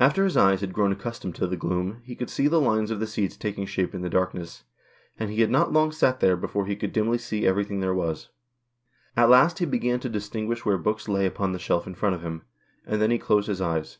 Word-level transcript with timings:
After 0.00 0.24
his 0.24 0.38
eyes 0.38 0.62
had 0.62 0.72
grown 0.72 0.90
accustomed 0.90 1.34
to 1.34 1.46
the 1.46 1.54
gloom 1.54 2.00
he 2.02 2.16
could 2.16 2.30
see 2.30 2.48
the 2.48 2.58
lines 2.62 2.90
of 2.90 2.98
the 2.98 3.06
seats 3.06 3.36
taking 3.36 3.66
shape 3.66 3.94
in 3.94 4.00
the 4.00 4.08
darkness, 4.08 4.64
and 5.18 5.28
he 5.30 5.42
had 5.42 5.50
not 5.50 5.70
long 5.70 5.92
sat 5.92 6.20
there 6.20 6.34
before 6.34 6.64
he 6.64 6.74
could 6.74 6.94
dimly 6.94 7.18
see 7.18 7.46
everything 7.46 7.80
there 7.80 7.92
was. 7.92 8.30
At 9.18 9.28
last 9.28 9.58
he 9.58 9.66
began 9.66 10.00
to 10.00 10.08
distinguish 10.08 10.64
where 10.64 10.78
books 10.78 11.10
lay 11.10 11.26
upon 11.26 11.52
the 11.52 11.58
shelf 11.58 11.86
in 11.86 11.94
front 11.94 12.14
of 12.14 12.22
him. 12.22 12.40
And 12.86 13.02
then 13.02 13.10
he 13.10 13.18
closed 13.18 13.48
his 13.48 13.60
eyes. 13.60 13.98